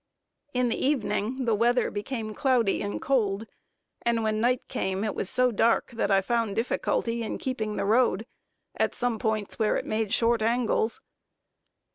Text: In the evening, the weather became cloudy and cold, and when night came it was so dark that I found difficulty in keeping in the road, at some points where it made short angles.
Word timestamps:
In 0.51 0.69
the 0.69 0.83
evening, 0.83 1.45
the 1.45 1.53
weather 1.53 1.91
became 1.91 2.33
cloudy 2.33 2.81
and 2.81 2.99
cold, 2.99 3.45
and 4.01 4.23
when 4.23 4.41
night 4.41 4.67
came 4.67 5.03
it 5.03 5.13
was 5.13 5.29
so 5.29 5.51
dark 5.51 5.91
that 5.91 6.09
I 6.09 6.21
found 6.21 6.55
difficulty 6.55 7.21
in 7.21 7.37
keeping 7.37 7.71
in 7.73 7.77
the 7.77 7.85
road, 7.85 8.25
at 8.75 8.95
some 8.95 9.19
points 9.19 9.59
where 9.59 9.77
it 9.77 9.85
made 9.85 10.11
short 10.11 10.41
angles. 10.41 11.01